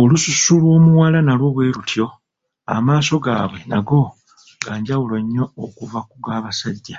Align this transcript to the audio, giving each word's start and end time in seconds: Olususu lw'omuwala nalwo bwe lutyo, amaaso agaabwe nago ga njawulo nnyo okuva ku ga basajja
Olususu 0.00 0.52
lw'omuwala 0.62 1.18
nalwo 1.22 1.48
bwe 1.54 1.64
lutyo, 1.74 2.06
amaaso 2.74 3.14
agaabwe 3.20 3.60
nago 3.70 4.02
ga 4.64 4.72
njawulo 4.80 5.16
nnyo 5.22 5.44
okuva 5.64 6.00
ku 6.10 6.16
ga 6.24 6.36
basajja 6.44 6.98